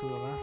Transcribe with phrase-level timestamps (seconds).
[0.00, 0.38] 走了吗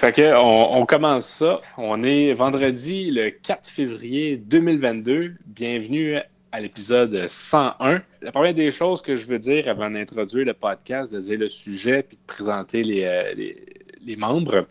[0.00, 1.60] Fait on, commence ça.
[1.76, 5.34] On est vendredi le 4 février 2022.
[5.44, 6.16] Bienvenue
[6.52, 8.00] à l'épisode 101.
[8.22, 11.50] La première des choses que je veux dire avant d'introduire le podcast, de dire le
[11.50, 14.66] sujet puis de présenter les, euh, membres,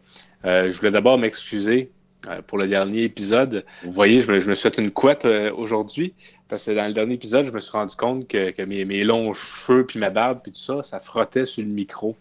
[0.45, 1.91] euh, je voulais d'abord m'excuser
[2.27, 3.63] euh, pour le dernier épisode.
[3.83, 6.15] Vous voyez, je me, je suis fait une couette aujourd'hui
[6.47, 9.03] parce que dans le dernier épisode, je me suis rendu compte que, que mes, mes,
[9.03, 12.15] longs cheveux puis ma barbe puis tout ça, ça frottait sur le micro.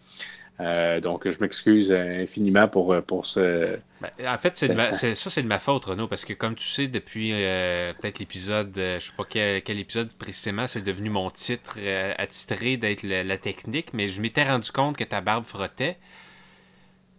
[0.61, 3.79] Euh, donc, je m'excuse infiniment pour, euh, pour ce.
[4.01, 6.89] Ben, en fait, c'est ça, c'est de ma faute, Renaud, parce que comme tu sais,
[6.89, 11.79] depuis euh, peut-être l'épisode, je sais pas quel, épisode précisément, c'est devenu mon titre
[12.17, 15.97] attitré d'être la, technique, mais je m'étais rendu compte que ta barbe frottait,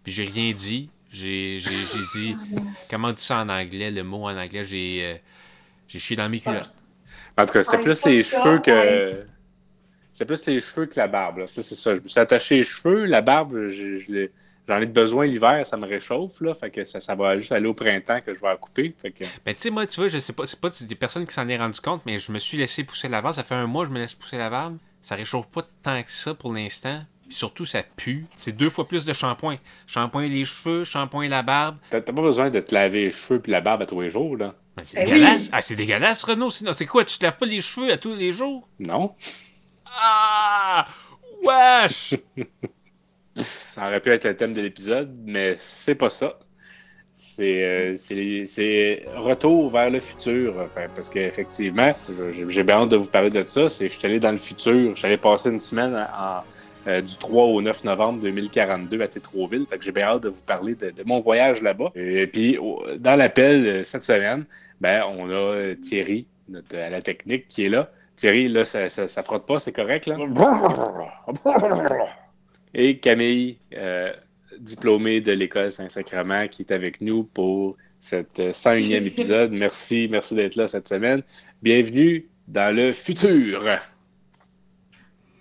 [0.04, 0.90] puis j'ai rien dit.
[1.12, 1.60] J'ai
[2.14, 2.36] dit,
[2.90, 5.20] comment tu ça en anglais, le mot en anglais, j'ai
[5.88, 6.74] chié dans mes culottes.
[7.38, 9.26] En tout cas, c'était plus les cheveux que.
[10.20, 11.46] C'est plus les cheveux que la barbe.
[11.46, 11.96] c'est ça.
[11.96, 13.06] Je me suis attaché les cheveux.
[13.06, 13.70] La barbe,
[14.68, 16.42] j'en ai besoin l'hiver, ça me réchauffe.
[16.42, 18.94] Là, fait que ça, va juste aller au printemps que je vais la couper.
[19.02, 19.24] Fait que...
[19.46, 21.48] Ben, tu sais, moi, tu vois, je sais pas, c'est pas des personnes qui s'en
[21.48, 23.34] est rendu compte, mais je me suis laissé pousser la barbe.
[23.34, 24.76] Ça fait un mois que je me laisse pousser la barbe.
[25.00, 27.00] Ça réchauffe pas tant que ça pour l'instant.
[27.30, 28.26] Puis surtout, ça pue.
[28.36, 29.56] C'est deux fois plus de shampoing.
[29.88, 31.78] Shampoing les cheveux, shampoing la barbe.
[31.92, 34.36] T'as pas besoin de te laver les cheveux puis la barbe à tous les jours,
[34.36, 34.54] là.
[34.76, 35.50] Ben, c'est eh dégueulasse.
[35.54, 36.52] Ah, c'est dégueulasse, Renaud.
[36.52, 37.06] Sinon, c'est quoi?
[37.06, 38.68] Tu te laves pas les cheveux à tous les jours?
[38.80, 39.16] Non.
[40.02, 40.88] Ah!
[41.44, 42.16] Wesh!
[43.44, 46.40] ça aurait pu être le thème de l'épisode, mais c'est pas ça.
[47.14, 47.96] C'est euh,
[49.18, 50.70] retour vers le futur.
[50.74, 51.94] parce qu'effectivement,
[52.50, 53.64] j'ai bien hâte de vous parler de ça.
[53.64, 54.92] Je suis allé dans le futur.
[54.94, 56.08] Je suis allé passer une semaine
[56.88, 59.66] euh, du 3 au 9 novembre 2042 à Tétroville.
[59.70, 61.92] Fait j'ai bien hâte de vous parler de, mon voyage là-bas.
[61.96, 62.58] Et puis,
[62.98, 64.46] dans l'appel euh, cette semaine,
[64.80, 67.92] ben, on a Thierry, notre, à la technique, qui est là.
[68.20, 70.18] Thierry, là, ça, ça, frotte pas, c'est correct, là?
[72.74, 74.12] Et Camille, euh,
[74.60, 79.54] diplômée de l'École Saint-Sacrement, qui est avec nous pour cet 101e épisode.
[79.54, 81.24] Merci, merci d'être là cette semaine.
[81.64, 83.80] Bienvenue dans le futur.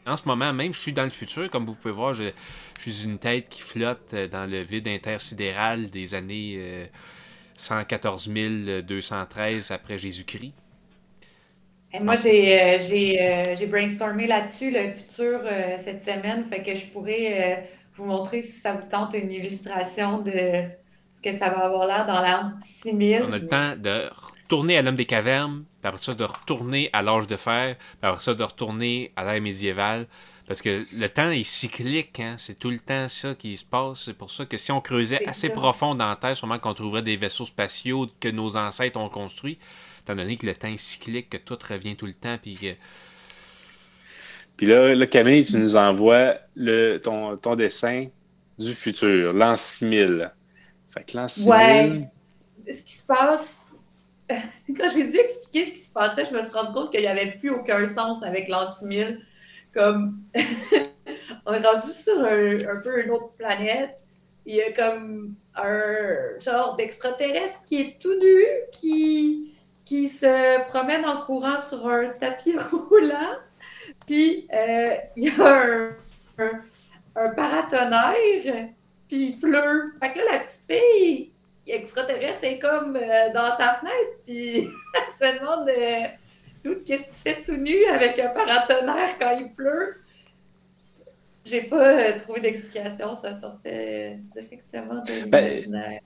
[0.06, 1.50] En ce moment même, je suis dans le futur.
[1.50, 2.30] Comme vous pouvez voir, je,
[2.78, 6.88] suis une tête qui flotte dans le vide intersidéral des années
[7.56, 10.52] 114 euh, 213 après Jésus-Christ
[12.00, 16.86] moi, j'ai, euh, euh, j'ai, brainstormé là-dessus le futur euh, cette semaine, fait que je
[16.86, 20.64] pourrais vous montrer si ça vous tente une illustration de
[21.14, 23.24] ce que ça va avoir l'air dans l'an 6000.
[23.26, 24.08] On a le temps de
[24.42, 28.08] retourner à l'homme des cavernes, puis après ça de retourner à l'âge de fer, puis
[28.08, 30.06] après ça de retourner à l'ère médiévale.
[30.46, 32.36] Parce que le temps est cyclique, hein?
[32.38, 34.04] c'est tout le temps ça qui se passe.
[34.04, 37.02] C'est pour ça que si on creusait assez profond dans la Terre, sûrement qu'on trouverait
[37.02, 39.58] des vaisseaux spatiaux que nos ancêtres ont construits
[40.08, 42.74] étant donné que le temps est cyclique, que tout revient tout le temps, puis que...
[44.56, 48.06] Puis là, là, Camille, tu nous envoies le, ton, ton dessin
[48.58, 50.32] du futur, l'an 6000.
[50.90, 51.48] Fait que l'an 6000...
[51.48, 52.08] Ouais.
[52.72, 53.74] Ce qui se passe...
[54.30, 57.06] Quand j'ai dû expliquer ce qui se passait, je me suis rendu compte qu'il n'y
[57.06, 59.20] avait plus aucun sens avec l'an 6000.
[59.74, 60.18] Comme...
[61.46, 63.98] on est rendu sur un, un peu une autre planète.
[64.46, 68.42] Il y a comme un genre d'extraterrestre qui est tout nu,
[68.72, 69.07] qui
[69.88, 73.38] qui se promène en courant sur un tapis roulant.
[74.06, 75.94] Puis euh, il y a
[76.38, 78.68] un, paratonnerre,
[79.08, 79.94] puis il pleut.
[80.00, 81.32] Fait que là, la petite fille
[81.66, 84.58] extraterrestre est comme euh, dans sa fenêtre, puis
[84.94, 86.06] elle se demande euh,
[86.62, 90.02] tout qu'est-ce que tu fais tout nu avec un paratonnerre quand il pleut?
[91.46, 95.98] J'ai pas trouvé d'explication, ça sortait directement de ben,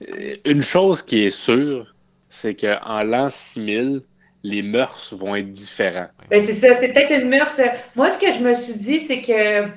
[0.44, 1.92] Une chose qui est sûre,
[2.32, 4.00] c'est qu'en l'an 6000,
[4.42, 6.08] les mœurs vont être différents.
[6.30, 7.60] Ben c'est ça, c'est peut-être une mœurs.
[7.94, 9.68] Moi, ce que je me suis dit, c'est que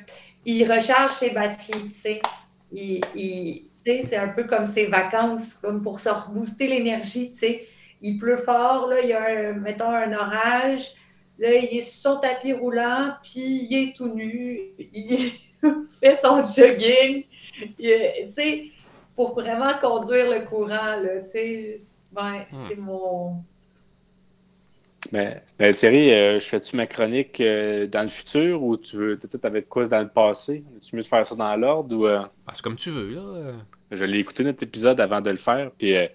[0.46, 2.22] il recharge ses batteries, tu sais.
[2.72, 3.02] Il,
[3.84, 7.68] c'est un peu comme ses vacances, comme pour se rebooster l'énergie, tu sais.
[8.02, 10.94] Il pleut fort, là, il y a, un, mettons, un orage.
[11.38, 14.62] Là, il est sur son tapis roulant, puis il est tout nu.
[14.80, 15.31] Il
[16.00, 17.25] fait son jogging.
[17.78, 17.90] Tu
[18.30, 18.72] sais,
[19.13, 21.81] pour vraiment conduire le courant, là, tu sais
[22.16, 22.66] Ouais, hmm.
[22.70, 23.44] c'est mon.
[25.12, 29.46] Mais, Thierry, euh, je fais-tu ma chronique euh, dans le futur ou tu veux peut-être
[29.46, 30.64] avec quoi dans le passé?
[30.84, 32.08] Tu mieux de faire ça dans l'ordre ou.
[32.08, 32.24] Euh?
[32.48, 33.52] Ah, c'est comme tu veux, là.
[33.92, 36.08] Je l'ai écouté notre épisode avant de le faire, puis euh,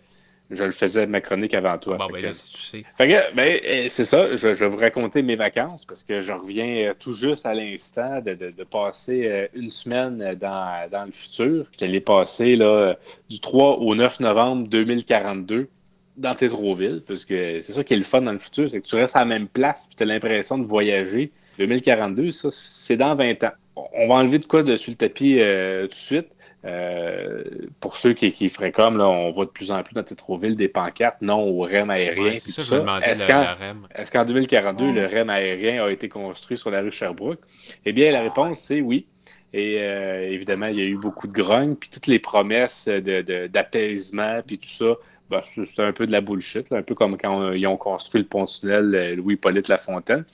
[0.50, 1.98] je le faisais ma chronique avant toi.
[1.98, 2.84] Bon, Fait ben que- là, si tu sais.
[2.96, 6.20] fait que, ben, euh, c'est ça, je, je vais vous raconter mes vacances parce que
[6.20, 11.12] je reviens tout juste à l'instant de, de- de passer une semaine dans, dans le
[11.12, 11.66] futur.
[11.80, 12.96] Je l'ai passé là,
[13.28, 15.68] du 3 au 9 novembre 2042
[16.16, 18.86] dans Tétroville, parce que c'est ça qui est le fun dans le futur, c'est que
[18.86, 21.30] tu restes à la même place puis tu as l'impression de voyager.
[21.58, 23.50] 2042, ça, c'est dans 20 ans.
[23.76, 26.28] On va enlever de quoi dessus le tapis euh, tout de suite.
[26.66, 27.42] Euh,
[27.80, 30.56] pour ceux qui, qui feraient comme, là, on voit de plus en plus dans Tétroville
[30.56, 32.22] des pancartes non au REM aérien.
[32.22, 33.86] Ouais, c'est ça, Est-ce qu'en- REM.
[33.94, 34.92] est-ce qu'en 2042, Ouais.
[34.92, 37.40] le REM aérien a été construit sur la rue Sherbrooke?
[37.86, 39.06] Eh bien, la réponse, c'est oui.
[39.54, 43.22] Et euh, évidemment, il y a eu beaucoup de grogne, puis toutes les promesses de-
[43.22, 44.96] de- d'apaisement, puis tout ça,
[45.30, 48.20] ben, c'est un peu de la bullshit, un peu comme quand euh, ils ont construit
[48.20, 50.24] le pont-tunnel euh, Louis-Polyte Lafontaine.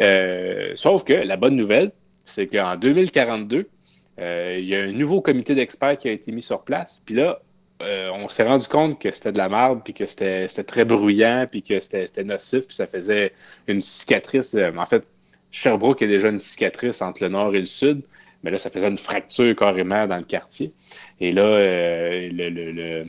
[0.00, 1.92] Euh, sauf que la bonne nouvelle,
[2.24, 3.68] c'est qu'en 2042,
[4.18, 7.00] euh, il y a un nouveau comité d'experts qui a été mis sur place.
[7.06, 7.40] Puis là,
[8.14, 11.62] on s'est rendu compte que c'était de la merde, puis que c'était très bruyant, puis
[11.62, 13.32] que c'était nocif, puis ça faisait
[13.66, 14.54] une cicatrice.
[14.54, 15.02] en fait,
[15.50, 18.02] Sherbrooke est déjà une cicatrice entre le nord et le sud,
[18.44, 20.72] mais là, ça faisait une fracture carrément dans le quartier.
[21.20, 21.58] Et là,
[22.30, 23.04] le-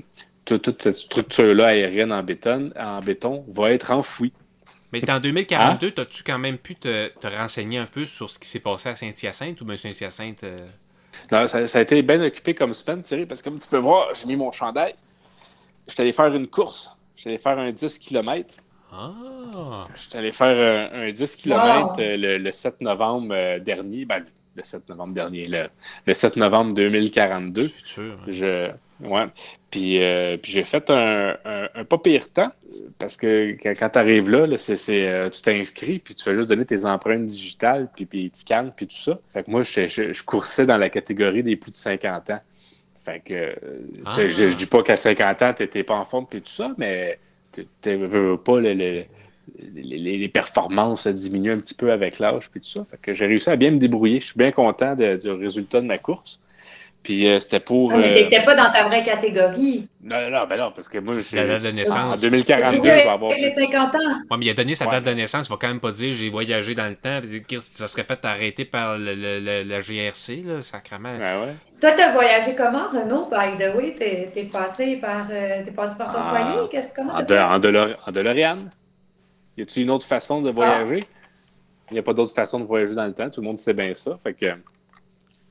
[0.46, 4.34] toute cette structure-là aérienne en béton, en béton va être enfouie.
[4.92, 6.02] Mais en 2042, Hein?
[6.02, 8.96] as-tu quand même pu te, te renseigner un peu sur ce qui s'est passé à
[8.96, 10.44] Saint-Hyacinthe ou bien Saint-Hyacinthe?
[10.44, 10.68] euh,
[11.32, 13.78] Non, ça, ça a été bien occupé comme semaine, Thierry, parce que comme tu peux
[13.80, 14.94] voir, j'ai mis mon chandail.
[15.88, 16.92] J'étais allé faire une course.
[17.16, 18.58] J'étais allé faire un 10 km.
[18.92, 19.88] Ah!
[19.96, 21.96] J'étais allé faire un, un 10 km Wow.
[21.98, 24.06] le, le 7 novembre euh, dernier.
[24.06, 24.24] Ben,
[24.56, 25.68] le 7 novembre dernier, le,
[26.06, 27.62] le 7 novembre 2042.
[27.64, 28.20] Du futur.
[28.22, 28.26] hein.
[28.28, 28.72] Je,
[29.06, 29.26] ouais.
[29.72, 32.52] Puis, euh, puis j'ai fait un, un, un pas pire temps
[33.00, 36.36] parce que quand, tu arrives là, là, c'est, c'est, euh, tu t'inscris puis tu fais
[36.36, 39.20] juste donner tes empreintes digitales puis, puis tu scannes puis tout ça.
[39.34, 42.40] Fait que moi, je, je, je coursais dans la catégorie des plus de 50 ans.
[43.04, 43.54] Fait que euh,
[44.06, 44.14] Ah.
[44.18, 46.74] je, je dis pas qu'à 50 ans, tu n'étais pas en forme puis tout ça,
[46.78, 47.20] mais
[47.52, 47.66] tu
[47.96, 49.04] veux veux pas le- le-
[49.60, 52.86] les, les- les performances diminuent un petit peu avec l'âge puis tout ça.
[52.90, 54.22] Fait que j'ai réussi à bien me débrouiller.
[54.22, 56.40] Je suis bien content de- du résultat de ma course.
[57.04, 57.92] Puis euh, c'était pour.
[57.92, 59.90] Ah, mais euh, t'étais pas dans ta vraie catégorie.
[60.02, 62.22] non, non, ben non, parce que moi, C'est la date j'ai- de en naissance.
[62.22, 63.32] 2042, je vais avoir.
[63.34, 64.00] les 50 ans.
[64.32, 64.92] Ouais, mais il a donné sa Ouais.
[64.92, 67.20] date de naissance, il va quand même pas dire j'ai voyagé dans le temps,
[67.60, 71.12] ça serait fait arrêter par le, le- le- la GRC, là, sacrément.
[71.14, 71.56] Ouais, ouais.
[71.82, 73.94] Toi, t'as voyagé comment, Renaud, by the way?
[74.00, 76.30] T'es t'es passé par, euh, t'es passé par ton Ah.
[76.30, 76.70] foyer?
[76.72, 77.42] Qu'est-ce comment En, ça de, fait?
[77.42, 78.58] en, Delore- en DeLorean.
[79.58, 81.04] Y a-t-il une autre façon de voyager?
[81.92, 83.30] Il n'y a pas d'autre façon de voyager dans le temps?
[83.30, 84.18] Tout le monde sait bien ça.
[84.24, 84.46] Fait que...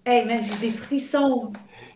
[0.05, 1.53] Hey, man, j'ai des frissons.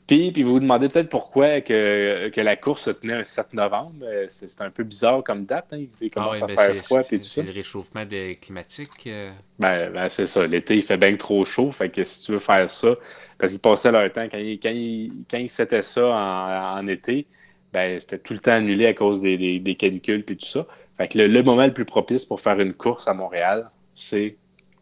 [0.06, 3.54] Puis, puis vous vous demandez peut-être pourquoi que, que la course se tenait un 7
[3.54, 3.94] novembre.
[4.04, 5.66] Euh, C'est c'est un peu bizarre comme date.
[5.72, 5.86] Hein.
[6.00, 7.40] Il commence ouais, à ben, faire c'est- froid c'est- et tout ça.
[7.40, 9.08] C'est le réchauffement des- climatique.
[9.08, 9.32] euh.
[9.58, 10.46] Ben, ben, c'est ça.
[10.46, 11.72] L'été, il fait bien trop chaud.
[11.72, 12.94] Fait que si tu veux faire ça,
[13.38, 16.86] parce qu'ils passaient leur temps, quand ils, quand ils, quand ils s'étaient ça en, en
[16.86, 17.26] été,
[17.72, 20.64] ben, c'était tout le temps annulé à cause des, des, des canicules et tout ça.
[20.96, 24.36] Fait que le, le moment le plus propice pour faire une course à Montréal, c'est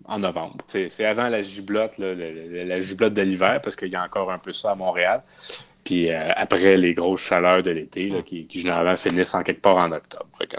[0.06, 0.58] en novembre.
[0.66, 3.96] C'est c'est avant la giblotte, là, le- le- la giblotte de l'hiver, parce qu'il y
[3.96, 5.22] a encore un peu ça à Montréal.
[5.84, 9.76] Puis euh, après les grosses chaleurs de l'été, qui, qui généralement finissent en quelque part
[9.76, 10.26] en octobre.
[10.38, 10.56] Fait que-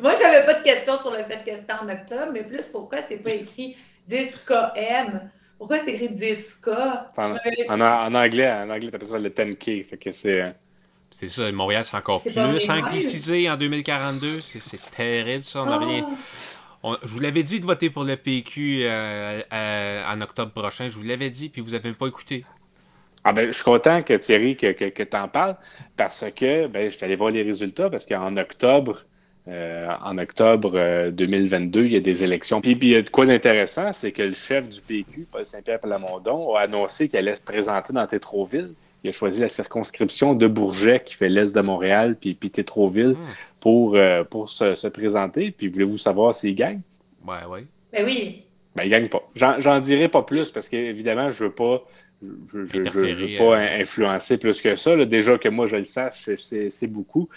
[0.00, 2.98] Moi, j'avais pas de questions sur le fait que c'était en octobre, mais plus pourquoi
[3.08, 3.76] c'est pas écrit
[4.08, 5.20] 10KM?
[5.58, 6.70] Pourquoi c'est écrit 10K?
[7.16, 7.80] En,
[8.14, 9.84] anglais, en anglais, t'appelles ça le 10K.
[9.84, 10.40] Fait que c'est.
[10.42, 10.50] euh,
[11.10, 14.40] C'est ça, Montréal, c'est encore plus anglicisé en 2042.
[14.40, 15.62] C'est- C'est terrible, ça.
[15.62, 15.78] On a Ah!
[15.78, 16.08] rien.
[16.84, 20.88] Je vous l'avais dit de voter pour le PQ euh, euh, en octobre prochain.
[20.90, 22.44] Je vous l'avais dit, puis vous n'avez pas écouté.
[23.24, 25.56] Ah ben, je suis content que Thierry, que, que, tu en parles,
[25.96, 29.04] parce que ben, je suis allé voir les résultats, parce qu'en octobre,
[29.48, 32.60] euh, en octobre euh, 2022, il y a des élections.
[32.60, 35.46] Puis, puis il y a de quoi d'intéressant, c'est que le chef du PQ, Paul
[35.46, 38.74] Saint-Pierre Plamondon, a annoncé qu'il allait se présenter dans Tétroville.
[39.04, 43.10] Il a choisi la circonscription de Bourget, qui fait l'est de Montréal, puis, puis Tétroville,
[43.18, 43.26] Hmm.
[43.60, 45.50] pour, euh, pour se, se présenter.
[45.50, 46.80] Puis voulez-vous savoir s'il gagne?
[47.26, 47.66] Ouais, ouais.
[47.92, 48.44] Ben oui.
[48.76, 49.22] Ben, il gagne pas.
[49.34, 51.82] J'en, dirai pas plus parce qu'évidemment, je veux pas.
[52.22, 52.28] Je,
[52.64, 53.80] je veux pas euh.
[53.80, 54.94] influencer plus que ça.
[54.94, 55.04] là.
[55.04, 57.28] Déjà que moi, je le sache, c'est, c'est beaucoup.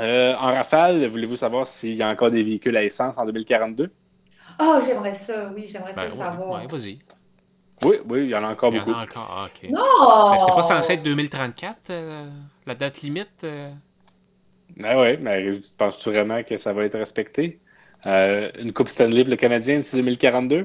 [0.00, 3.90] Euh, en rafale, voulez-vous savoir s'il y a encore des véhicules à essence en 2042?
[4.60, 6.60] Oh, j'aimerais ça, oui, j'aimerais ça Ben, le ouais, savoir.
[6.62, 6.98] ouais, vas-y.
[7.84, 8.98] Oui, oui, il y en a encore Il y en beaucoup.
[8.98, 9.28] a encore.
[9.30, 9.70] Ah, ok.
[9.70, 10.30] Non!
[10.32, 12.28] Ben, C'était pas censé être 2034, euh,
[12.66, 13.44] la date limite?
[13.44, 13.70] euh?
[14.82, 17.58] Ah ouais, mais penses-tu vraiment que ça va être respecté?
[18.06, 20.56] Euh, une Coupe Stanley pour le Canadien, c'est 2042?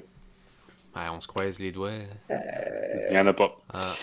[0.96, 1.92] Ouais, on se croise les doigts.
[2.30, 3.58] Il n'y en a pas.
[3.74, 3.94] Ah.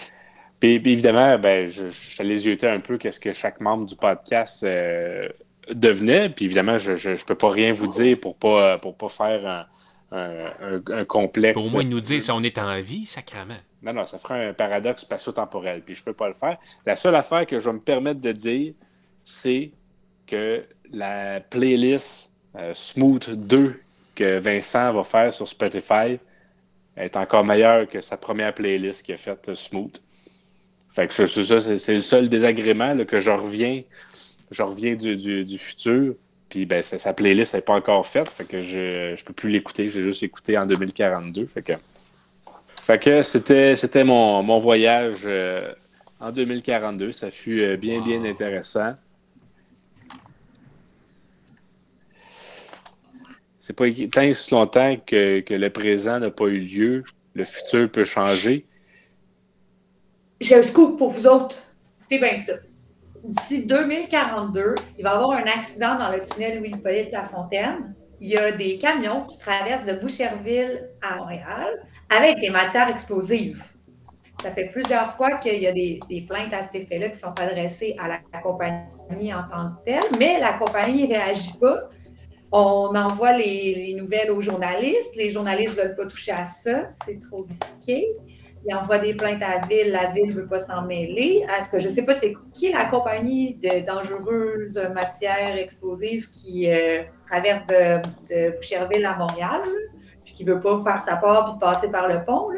[0.59, 3.95] Puis, puis évidemment, ben, je, je allé zioter un peu qu'est-ce que chaque membre du
[3.97, 5.29] podcast euh,
[5.71, 6.29] devenait.
[6.31, 9.67] Puis évidemment, je ne peux pas rien vous dire pour pas pour pas faire un,
[10.13, 11.55] un, un- un complexe.
[11.55, 13.61] Pour au moins nous dire si on est en vie, sacrament.
[13.83, 16.59] Non, non, ça ferait un paradoxe spatio-temporel, puis je peux pas le faire.
[16.85, 18.75] La seule affaire que je vais me permettre de dire,
[19.25, 19.71] c'est
[20.27, 23.81] que la playlist euh, Smooth 2
[24.15, 26.19] que Vincent va faire sur Spotify
[26.97, 30.03] est encore meilleure que sa première playlist qu'il a faite euh, Smooth.
[30.93, 33.83] Fait que c'est ça, c'est le seul désagrément là, que je reviens,
[34.51, 36.15] je reviens du, du, futur.
[36.51, 39.89] Puis ben, sa playlist n'est pas encore faite, fait que je ne peux plus l'écouter.
[39.89, 41.47] J'ai juste écouté en 2042.
[41.47, 41.73] Fait que,
[42.83, 45.73] fait que c'était, c'était mon, mon voyage euh,
[46.19, 47.13] en 2042.
[47.13, 48.95] Ça fut euh, bien, bien intéressant.
[53.61, 57.05] C'est pas tant si longtemps que, que le présent n'a pas eu lieu,
[57.35, 58.65] le futur peut changer.
[60.41, 61.63] J'ai un scoop pour vous autres.
[62.01, 62.55] Écoutez bien ça.
[63.25, 67.95] D'ici 2042, il va y avoir un accident dans le tunnel Louis-Hippolyte Lafontaine.
[68.19, 73.63] Il y a des camions qui traversent de Boucherville à Montréal avec des matières explosives.
[74.43, 77.95] Ça fait plusieurs fois qu'il y a des, plaintes à cet effet-là qui sont adressées
[77.99, 81.91] à la, compagnie en tant que telle, mais la compagnie ne réagit pas.
[82.53, 85.15] On envoie les, les, nouvelles aux journalistes.
[85.15, 86.91] Les journalistes ne veulent pas toucher à ça.
[87.05, 88.09] C'est trop risqué
[88.67, 91.45] il envoie des plaintes à la ville, la ville ne veut pas s'en mêler.
[91.49, 96.31] En tout cas, je ne sais pas c'est qui la compagnie de dangereuses matières explosives
[96.31, 99.63] qui euh, traverse de, de, Boucherville à Montréal,
[100.25, 102.49] puis qui ne veut pas faire sa part puis passer par le pont.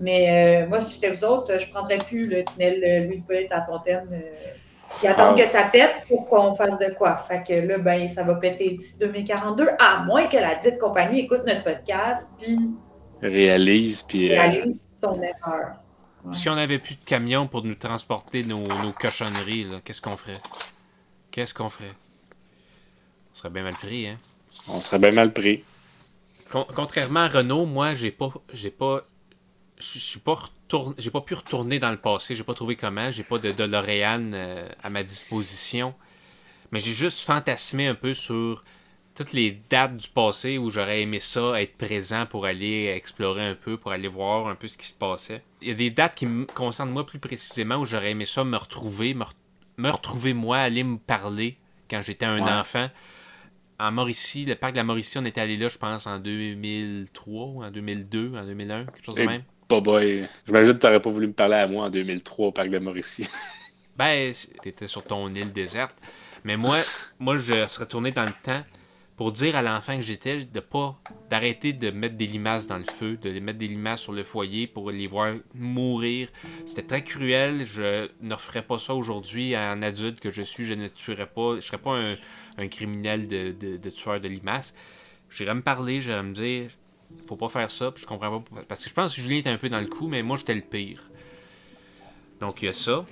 [0.00, 3.64] Mais euh, moi, si j'étais vous autres, je ne prendrais plus le tunnel Louis-Paulette à
[3.64, 4.08] Fontaine.
[4.12, 4.50] Euh,
[4.98, 5.42] puis attendre ah.
[5.42, 7.16] que ça pète pour qu'on fasse de quoi.
[7.16, 11.20] Fait que là, ben, ça va péter d'ici 2042, à moins que la dite compagnie
[11.20, 12.58] écoute notre podcast, puis
[13.28, 14.02] réalise.
[14.02, 15.76] Puis, euh, réalise son erreur.
[16.32, 18.66] Si on n'avait plus de camions pour nous transporter nos,
[18.98, 20.40] cochonneries, qu'est-ce qu'on ferait?
[21.30, 21.94] Qu'est-ce qu'on ferait?
[23.30, 24.16] On serait bien mal pris, hein?
[24.68, 25.62] On serait bien mal pris.
[26.50, 28.32] contrairement à Renault, moi, j'ai pas.
[28.52, 29.06] J'ai pas.
[29.78, 30.36] Je suis pas
[30.98, 32.34] J'ai pas pu retourner dans le passé.
[32.34, 33.10] J'ai pas trouvé comment.
[33.10, 35.90] J'ai pas de DeLorean euh, à ma disposition.
[36.72, 38.62] Mais j'ai juste fantasmé un peu sur
[39.16, 43.54] toutes les dates du passé où j'aurais aimé ça, être présent pour aller explorer un
[43.54, 45.42] peu, pour aller voir un peu ce qui se passait.
[45.62, 48.44] Il y a des dates qui me concernent moi plus précisément où j'aurais aimé ça
[48.44, 51.56] me retrouver, me, retrouver moi, aller me parler
[51.88, 52.88] quand j'étais un enfant.
[53.78, 57.66] En Mauricie, le parc de la Mauricie, on était allé là, je pense, en 2003,
[57.66, 59.42] en 2002, en 2001, quelque chose de même.
[59.68, 60.22] Pas boy.
[60.46, 62.74] J'imagine que tu n'aurais pas voulu me parler à moi en 2003 au parc de
[62.74, 63.28] la Mauricie.
[63.96, 64.32] ben,
[64.64, 65.94] étais sur ton île déserte.
[66.44, 66.78] Mais moi,
[67.18, 68.62] moi, je serais tourné dans le temps
[69.16, 72.84] pour dire à l'enfant que j'étais de pas d'arrêter de mettre des limaces dans le
[72.84, 76.28] feu, de mettre des limaces sur le foyer pour les voir mourir.
[76.66, 77.66] C'était très cruel.
[77.66, 80.66] Je ne referais pas ça aujourd'hui en adulte que je suis.
[80.66, 81.56] Je ne tuerais pas.
[81.56, 81.98] Je serais pas
[82.58, 84.74] un, criminel de, tueur de limaces.
[85.30, 86.70] J'irais me parler, j'irais me dire
[87.26, 87.90] faut pas faire ça.
[87.92, 88.44] Puis je pas.
[88.68, 90.54] Parce que je pense que Julien était un peu dans le coup, mais moi j'étais
[90.54, 91.02] le pire.
[92.40, 93.06] Donc il y a ça.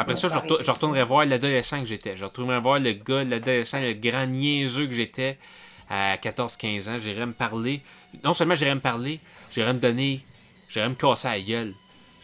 [0.00, 2.16] Après ça, je, retournerai voir l'adolescent que j'étais.
[2.16, 5.36] Je retournerai voir le gars, l'adolescent, le grand niaiseux que j'étais
[5.90, 6.98] à 14-15 ans.
[6.98, 7.82] J'irais me parler.
[8.24, 10.24] Non seulement j'irais me parler, j'irais me donner.
[10.70, 11.74] J'irais me casser la gueule.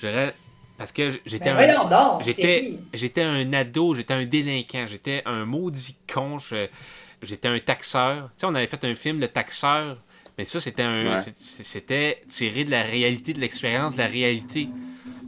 [0.00, 0.34] J'irais.
[0.78, 2.20] Parce que j'étais ben un.
[2.22, 8.28] J'étais, j'étais un ado, j'étais un délinquant, j'étais un maudit con, j'étais un taxeur.
[8.28, 9.98] Tu sais, on avait fait un film, Le Taxeur.
[10.38, 11.18] Mais ça, c'était un.
[11.18, 14.70] C'était tiré de la réalité, de l'expérience, de la réalité.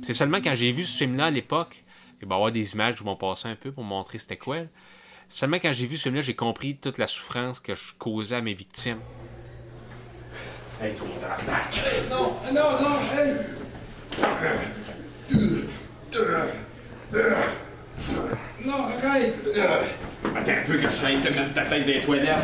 [0.01, 1.85] C'est seulement quand j'ai vu ce film-là à l'époque
[2.21, 4.59] il va y avoir des images qui vont passer un peu pour montrer c'était quoi.
[5.29, 8.55] Seulement quand j'ai vu celui-là, j'ai compris toute la souffrance que je causais à mes
[8.55, 9.01] victimes.
[10.81, 11.07] Hey, toi,
[12.09, 13.35] Non, non, non, hey!
[18.65, 19.35] Non, arrête!
[20.37, 22.37] Attends un peu que je te mettre ta tête des toilettes.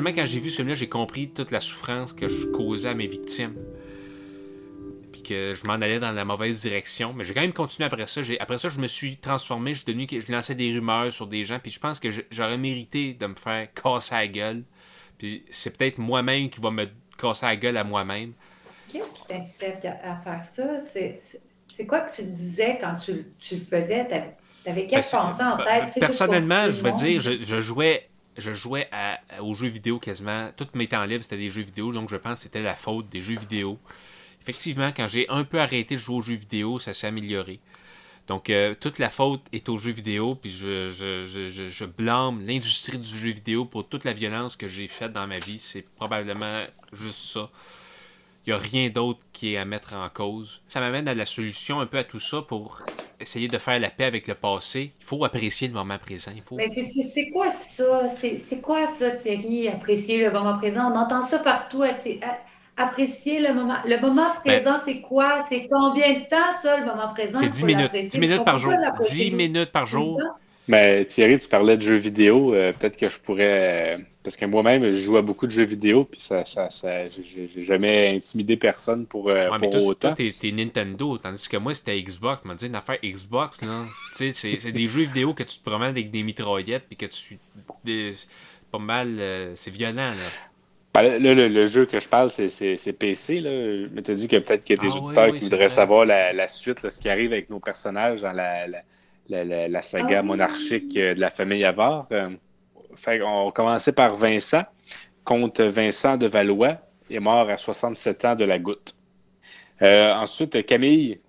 [0.00, 3.06] Seulement quand j'ai vu celui-là, j'ai compris toute la souffrance que je causais à mes
[3.06, 3.54] victimes.
[5.12, 7.10] Puis que je m'en allais dans la mauvaise direction.
[7.18, 8.22] Mais j'ai quand même continué après ça.
[8.40, 9.74] Après ça, je me suis transformé.
[9.74, 11.58] Je, devenu, je lançais des rumeurs sur des gens.
[11.58, 14.62] Puis je pense que j'aurais mérité de me faire casser la gueule.
[15.18, 16.86] Puis c'est peut-être moi-même qui va me
[17.18, 18.32] casser la gueule à moi-même.
[18.90, 20.80] Qu'est-ce qui t'incite à faire ça?
[21.68, 24.08] C'est quoi que tu disais quand tu, tu le faisais?
[24.64, 26.00] T'avais quelle ben, pensée en ben, tête?
[26.00, 28.88] personnellement, je veux dire, je jouais je jouais
[29.40, 30.50] aux jeux vidéo quasiment.
[30.56, 33.08] Tous mes temps libres, c'était des jeux vidéo, donc je pense que c'était la faute
[33.08, 33.78] des jeux vidéo.
[34.40, 37.60] Effectivement, quand j'ai un peu arrêté de jouer aux jeux vidéo, ça s'est amélioré.
[38.26, 41.24] Donc, euh, toute la faute est aux jeux vidéo, puis je, je,
[41.68, 45.40] je blâme l'industrie du jeu vidéo pour toute la violence que j'ai faite dans ma
[45.40, 45.58] vie.
[45.58, 47.50] C'est probablement juste ça.
[48.46, 50.62] Il n'y a rien d'autre qui est à mettre en cause.
[50.66, 52.82] Ça m'amène à la solution un peu à tout ça pour
[53.20, 54.92] essayer de faire la paix avec le passé.
[54.98, 56.32] Il faut apprécier le moment présent.
[56.34, 56.56] Il faut...
[56.56, 58.08] Mais c'est quoi ça?
[58.08, 60.90] C'est quoi ça, Thierry, apprécier le moment présent?
[60.90, 61.84] On entend ça partout.
[62.76, 63.76] Apprécier le moment.
[63.84, 65.42] Le moment ben, présent, c'est quoi?
[65.46, 67.38] C'est combien de temps ça, le moment présent?
[67.38, 67.92] C'est 10 minutes.
[67.92, 68.72] 10 minutes par jour.
[69.10, 70.18] 10 minutes par jour.
[70.70, 72.54] Mais Thierry, tu parlais de jeux vidéo.
[72.54, 73.96] Euh, peut-être que je pourrais.
[73.96, 77.08] Euh, parce que moi-même, je joue à beaucoup de jeux vidéo, puis ça, ça, ça
[77.08, 80.14] j'ai jamais intimidé personne pour, euh, pour toi, autant.
[80.14, 82.42] Toi, t'es Nintendo, tandis que moi, c'était Xbox.
[82.48, 83.86] Tu dit une affaire Xbox, là.
[84.16, 87.06] Tu sais, c'est des jeux vidéo que tu te promènes avec des mitraillettes, puis que
[87.06, 87.40] tu.
[87.84, 88.12] Des,
[88.70, 89.18] pas mal.
[89.54, 90.28] c'est violent, là.
[90.94, 93.40] Ben, là, le, jeu que je parle, c'est PC.
[93.40, 93.50] Là.
[93.50, 96.32] Je m'étais dit que peut-être qu'il y a des ah auditeurs qui voudraient savoir la,
[96.32, 98.82] la suite, là, ce qui arrive avec nos personnages dans la, la,
[99.82, 102.06] saga ah monarchique euh, de la famille Avar.
[102.12, 102.30] Euh,
[103.24, 104.64] on commençait par Vincent.
[105.24, 106.78] Comte Vincent de Valois
[107.10, 108.96] est mort à 67 ans de la goutte.
[109.82, 111.20] Euh, ensuite, Camille.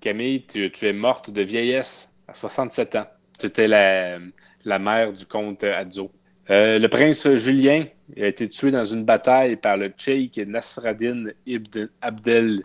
[0.00, 3.06] Camille, tu, es morte de vieillesse à 67 ans.
[3.38, 6.10] Tu étais la, mère du comte Adzo.
[6.48, 12.62] le prince Julien a été tué dans une bataille par le Cheikh Nasraddin ibn Abdel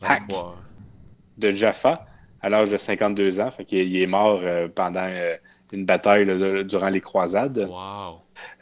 [0.00, 0.24] Hak
[1.38, 2.06] de Jaffa
[2.42, 3.50] à l'âge de 52 ans.
[3.50, 5.36] Fait il, est mort euh, pendant euh,
[5.72, 6.26] une bataille
[6.64, 7.68] durant les croisades.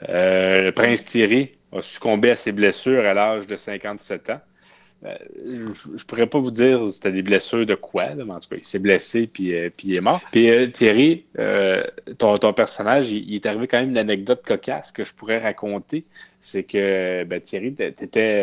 [0.08, 4.40] Euh, le prince Thierry a succombé à ses blessures à l'âge de 57 ans.
[5.02, 8.56] je, ne pourrais pas vous dire c'était des blessures de quoi, mais en tout cas,
[8.56, 10.20] il s'est blessé puis, puis il est mort.
[10.30, 11.24] Puis Thierry,
[12.18, 16.04] ton, ton, personnage, il, est arrivé quand même une anecdote cocasse que je pourrais raconter.
[16.38, 17.74] C'est que ben, Thierry,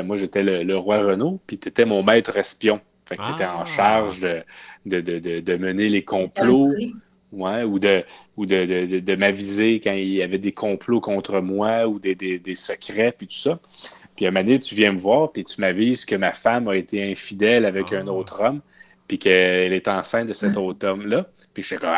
[0.03, 2.82] moi j'étais le, le, roi Renaud, puis tu étais mon maître espion.
[3.08, 3.66] Fait que tu étais en ah.
[3.66, 4.44] charge de,
[4.86, 6.74] de, de, de, mener les complots.
[7.34, 8.06] Ouais, ou de,
[8.38, 12.40] ou de, de, m'aviser quand il y avait des complots contre moi ou des, des,
[12.40, 13.60] des secrets, puis tout ça.
[14.16, 16.70] Puis à un moment donné, tu viens me voir, puis tu m'avises que ma femme
[16.70, 18.12] a été infidèle avec un ah.
[18.12, 18.62] autre homme,
[19.08, 21.27] puis qu'elle est enceinte de cet autre homme-là.
[21.53, 21.92] Puis je suis comme,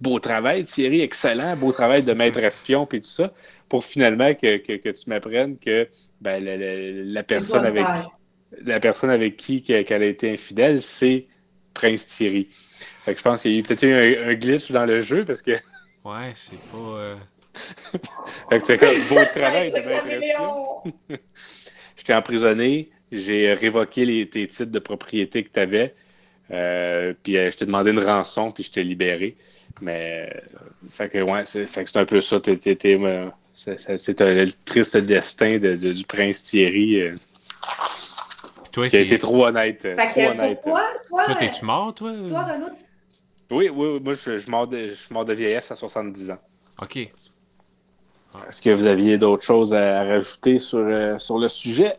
[0.00, 3.32] beau travail, Thierry, excellent, beau travail de maître espion, puis tout ça,
[3.68, 5.88] pour finalement que, que, que tu m'apprennes que
[6.20, 7.86] ben, la, la, personne avec
[8.60, 11.26] la personne avec qui qu'elle a été infidèle, c'est
[11.74, 12.48] Prince Thierry.
[13.04, 15.24] Fait que je pense qu'il y a eu peut-être eu un, glitch dans le jeu
[15.24, 15.52] parce que.
[16.04, 16.78] Ouais, c'est pas.
[16.78, 17.14] Euh...
[18.50, 19.76] fait que c'est comme beau travail de
[21.96, 25.94] Je t'ai emprisonné, j'ai révoqué les, tes titres de propriété que tu avais.
[26.50, 29.36] Euh, puis euh, je t'ai demandé une rançon, puis je t'ai libéré.
[29.80, 30.40] Mais, euh,
[30.90, 32.38] fait que, ouais, c'est, fait que c'est un peu ça.
[33.52, 37.12] c'est, un triste destin de, du prince Thierry
[38.72, 39.82] toi, qui a été trop honnête.
[39.82, 40.62] Fait trop honnête.
[40.62, 42.12] Toi, toi, toi t'es-tu mort, toi?
[42.26, 42.66] Toi, Renaud,
[43.50, 46.38] Oui, oui, moi, je, je, mort de, je suis mort de vieillesse à 70 ans.
[46.80, 46.96] OK.
[48.48, 51.96] Est-ce que vous aviez d'autres choses à rajouter sur, euh, sur le sujet?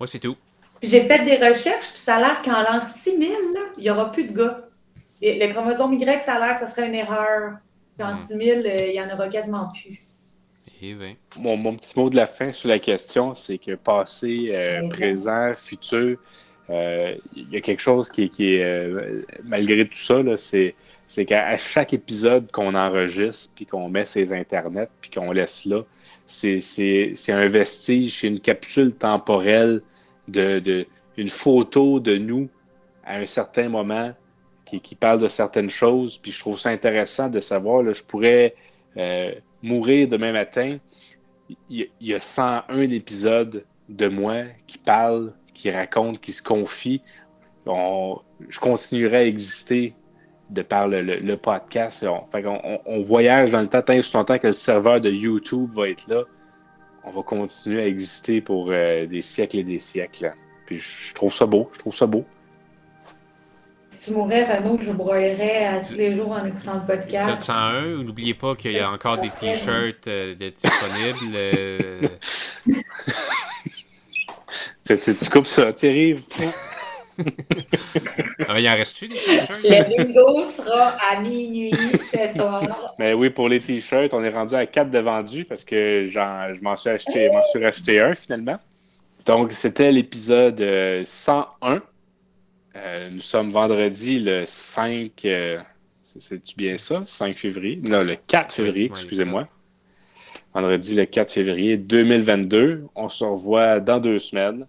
[0.00, 0.36] Moi, c'est tout.
[0.82, 3.30] J'ai fait des recherches, puis ça a l'air qu'en l'an 6000,
[3.76, 4.68] il n'y aura plus de gars.
[5.22, 7.58] le chromosome Y, ça a l'air que ça serait une erreur.
[7.96, 8.66] Puis en 6000, hmm.
[8.66, 10.00] euh, il n'y en aura quasiment plus.
[10.80, 11.16] Eh ben.
[11.36, 16.18] Mon, petit mot de la fin sur la question, c'est que passé, euh, présent, futur,
[16.70, 21.94] euh, il y a quelque chose qui, est, euh, malgré tout ça, c'est, qu'à chaque
[21.94, 25.82] épisode qu'on enregistre, puis qu'on met ses internets, puis qu'on laisse là,
[26.26, 26.60] c'est,
[27.28, 29.82] un vestige, c'est une capsule temporelle
[30.28, 30.86] de,
[31.16, 32.48] une photo de nous
[33.04, 34.12] à un certain moment
[34.64, 36.18] qui, qui, parle de certaines choses.
[36.18, 38.54] Puis je trouve ça intéressant de savoir, là, je pourrais
[39.62, 40.78] mourir demain matin,
[41.70, 47.02] il y, a 101 épisodes de moi qui parle, qui raconte, qui se confie.
[47.66, 49.94] je continuerai à exister
[50.50, 52.04] de par le, podcast.
[52.06, 56.06] On, voyage dans le temps, tant ce temps que le serveur de YouTube va être
[56.08, 56.24] là.
[57.04, 60.34] On va continuer à exister pour euh, des siècles et des siècles.
[60.66, 62.24] Puis je trouve ça beau, je trouve ça beau
[64.02, 67.26] tu mourrais, Renaud, je broyerais à tous les jours en écoutant le podcast.
[67.26, 71.34] 701, n'oubliez pas qu'il y a encore des t-shirts euh, disponibles.
[71.34, 72.00] Euh...
[74.84, 76.24] tu, coupes ça, Thierry.
[78.48, 79.62] ah, il en reste-tu des t-shirts?
[79.62, 81.72] Le bingo sera à minuit
[82.12, 82.62] ce soir.
[82.98, 86.62] Mais oui, pour les t-shirts, on est rendu à 4 de vendus parce que je
[86.62, 88.58] m'en suis acheté, suis racheté un finalement.
[89.26, 90.64] Donc, c'était l'épisode
[91.04, 91.82] 101
[92.78, 95.12] euh, nous sommes vendredi le 5.
[95.24, 95.60] Euh,
[96.02, 97.00] c'est-tu bien ça?
[97.02, 97.80] 5 février?
[97.82, 99.48] Non, le 4 février, excusez-moi.
[100.54, 102.86] Vendredi le 4 février 2022.
[102.94, 104.66] On se revoit dans deux semaines.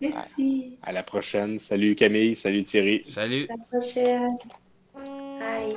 [0.00, 0.78] Merci.
[0.82, 1.58] À, la prochaine.
[1.58, 3.00] Salut Camille, salut Thierry.
[3.04, 3.46] Salut.
[3.50, 4.38] À la prochaine.
[4.94, 5.74] Bye.